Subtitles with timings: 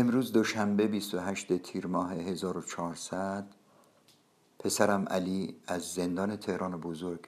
[0.00, 3.46] امروز دوشنبه 28 تیر ماه 1400
[4.58, 7.20] پسرم علی از زندان تهران بزرگ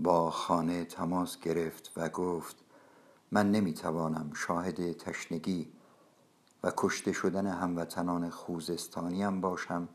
[0.00, 2.56] با خانه تماس گرفت و گفت
[3.30, 5.68] من نمی‌توانم شاهد تشنگی
[6.62, 9.88] و کشته شدن هموطنان خوزستانیم باشم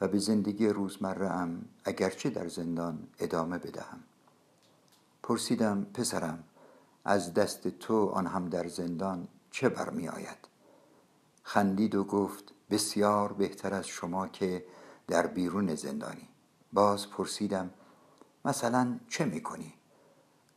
[0.00, 4.00] و به زندگی روزمره ام اگرچه در زندان ادامه بدهم.
[5.22, 6.44] پرسیدم پسرم
[7.04, 10.57] از دست تو آن هم در زندان چه برمی آید
[11.48, 14.64] خندید و گفت بسیار بهتر از شما که
[15.06, 16.28] در بیرون زندانی
[16.72, 17.70] باز پرسیدم
[18.44, 19.74] مثلا چه می‌کنی؟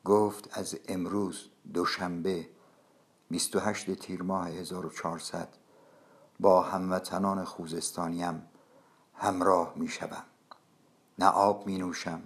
[0.05, 2.49] گفت از امروز دوشنبه
[3.29, 5.47] 28 تیر ماه 1400
[6.39, 8.43] با هموطنان خوزستانیم
[9.13, 10.23] همراه می شدم.
[11.19, 12.21] نه آب می نوشم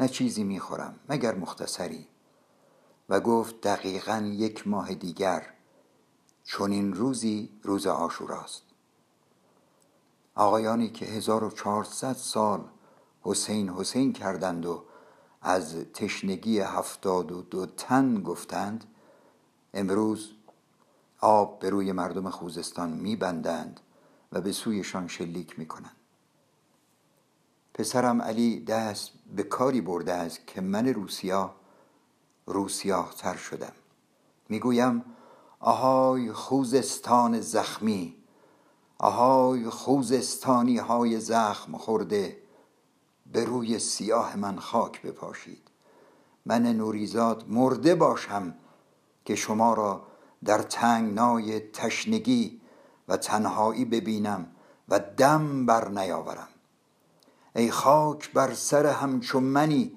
[0.00, 2.06] نه چیزی می خورم مگر مختصری
[3.08, 5.55] و گفت دقیقا یک ماه دیگر
[6.46, 8.62] چون این روزی روز آشوراست
[10.34, 12.64] آقایانی که 1400 سال
[13.22, 14.84] حسین حسین کردند و
[15.42, 18.84] از تشنگی هفتاد و دو تن گفتند
[19.74, 20.30] امروز
[21.20, 23.80] آب به روی مردم خوزستان میبندند
[24.32, 25.96] و به سویشان شلیک می‌کنند.
[27.74, 31.54] پسرم علی دست به کاری برده است که من روسیا
[32.46, 33.72] روسیاه تر شدم.
[34.48, 35.15] می‌گویم
[35.60, 38.16] آهای خوزستان زخمی
[38.98, 42.36] آهای خوزستانی های زخم خورده
[43.32, 45.62] به روی سیاه من خاک بپاشید.
[46.46, 48.54] من نوریزاد مرده باشم
[49.24, 50.06] که شما را
[50.44, 52.60] در تنگنای تشنگی
[53.08, 54.46] و تنهایی ببینم
[54.88, 56.48] و دم بر نیاورم.
[57.56, 59.92] ای خاک بر سر همچون منی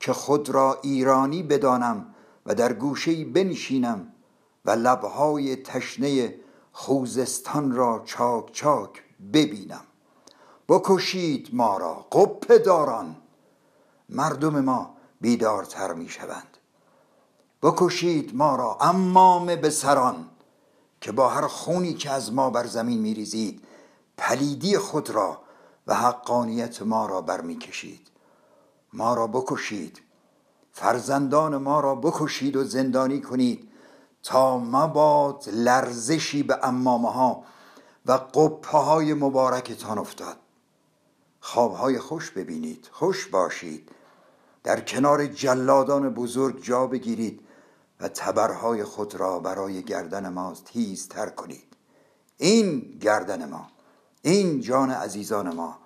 [0.00, 2.14] که خود را ایرانی بدانم
[2.46, 4.13] و در گوشه بنشینم
[4.64, 6.34] و لبهای تشنه
[6.72, 9.84] خوزستان را چاک چاک ببینم.
[10.68, 13.16] بکشید ما را قپه داران.
[14.08, 16.56] مردم ما بیدارتر می شوند.
[17.62, 20.28] بکشید ما را امام به سران
[21.00, 23.62] که با هر خونی که از ما بر زمین می ریزید
[24.16, 25.38] پلیدی خود را
[25.86, 28.10] و حقانیت ما را برمیکشید
[28.92, 30.00] ما را بکشید.
[30.72, 33.70] فرزندان ما را بکشید و زندانی کنید.
[34.24, 37.44] تا مباد لرزشی به امامه ها
[38.06, 40.36] و قپه های مبارکتان افتاد.
[41.40, 43.88] خوابهای خوش ببینید خوش باشید.
[44.62, 47.40] در کنار جلادان بزرگ جا بگیرید
[48.00, 50.52] و تبرهای خود را برای گردن ما
[51.10, 51.76] تر کنید.
[52.38, 53.68] این گردن ما
[54.22, 55.78] این جان عزیزان ما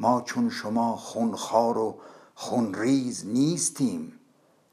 [0.00, 1.98] ما چون شما خونخوار و
[2.34, 4.20] خونریز نیستیم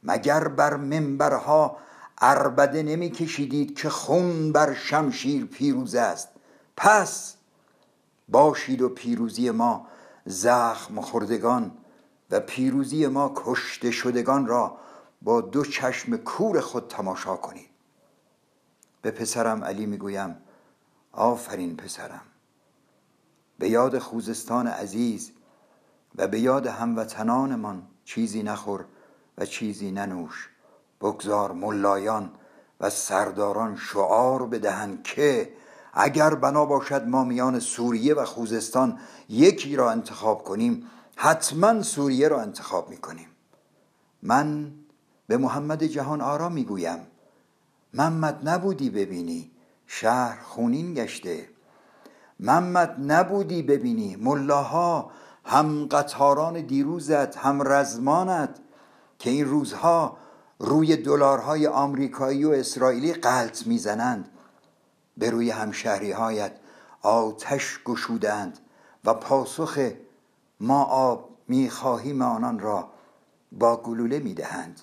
[0.03, 1.77] مگر بر منبرها
[2.21, 6.29] اربده نمی کشیدید که خون بر شمشیر پیروز است.
[6.77, 7.35] پس
[8.29, 9.87] باشید و پیروزی ما
[10.25, 11.71] زخم خوردگان
[12.31, 14.77] و پیروزی ما کشته شدگان را
[15.21, 17.69] با دو چشم کور خود تماشا کنید.
[19.01, 20.35] به پسرم علی می‌گویم
[21.11, 22.21] آفرین پسرم.
[23.59, 25.31] به یاد خوزستان عزیز
[26.15, 28.85] و به یاد هموطنانمان چیزی نخور
[29.37, 30.49] و چیزی ننوش.
[31.01, 32.31] بگذار ملایان
[32.79, 35.53] و سرداران شعار بدهند که
[35.93, 38.99] اگر بنا باشد ما میان سوریه و خوزستان
[39.29, 43.27] یکی را انتخاب کنیم حتما سوریه را انتخاب می‌کنیم.
[44.23, 44.71] من
[45.27, 47.07] به محمد جهان آرا می‌گویم.
[47.93, 49.51] محمد نبودی ببینی
[49.87, 51.49] شهر خونین گشته.
[52.39, 55.11] محمد نبودی ببینی ملاها
[55.45, 58.59] هم قطاران دیروزت هم رزمانت
[59.19, 60.17] که این روزها
[60.59, 64.29] روی دلارهای آمریکایی و اسرائیلی قلط می‌زنند.
[65.17, 66.51] به روی همشهری هایت
[67.01, 68.59] آتش گشودند
[69.05, 69.91] و پاسخ
[70.59, 72.91] ما آب می‌خواهیم آنان را
[73.51, 74.81] با گلوله می‌دهند.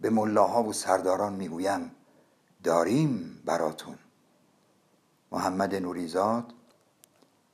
[0.00, 1.90] به ملاها و سرداران می‌گویم
[2.64, 3.98] داریم براتون.
[5.32, 6.52] محمد نوریزاد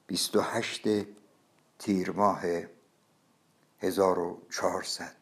[0.06, 0.82] 28
[1.78, 2.42] تیر ماه
[3.80, 5.21] 1400